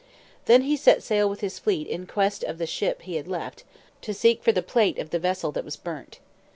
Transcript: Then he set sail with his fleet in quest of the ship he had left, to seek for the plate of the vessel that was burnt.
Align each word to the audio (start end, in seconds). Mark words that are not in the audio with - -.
Then 0.45 0.63
he 0.63 0.77
set 0.77 1.03
sail 1.03 1.29
with 1.29 1.41
his 1.41 1.59
fleet 1.59 1.85
in 1.87 2.07
quest 2.07 2.43
of 2.43 2.57
the 2.57 2.65
ship 2.65 3.03
he 3.03 3.17
had 3.17 3.27
left, 3.27 3.63
to 4.01 4.15
seek 4.15 4.41
for 4.41 4.51
the 4.51 4.63
plate 4.63 4.97
of 4.97 5.11
the 5.11 5.19
vessel 5.19 5.51
that 5.51 5.63
was 5.63 5.75
burnt. 5.77 6.17